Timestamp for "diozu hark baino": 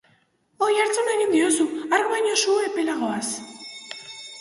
1.35-2.35